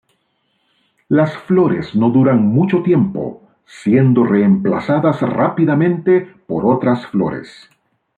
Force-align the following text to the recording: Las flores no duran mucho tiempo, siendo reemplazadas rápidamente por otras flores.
Las 1.09 1.31
flores 1.37 1.93
no 1.93 2.09
duran 2.09 2.43
mucho 2.43 2.81
tiempo, 2.81 3.47
siendo 3.67 4.23
reemplazadas 4.23 5.21
rápidamente 5.21 6.21
por 6.47 6.65
otras 6.65 7.05
flores. 7.05 7.69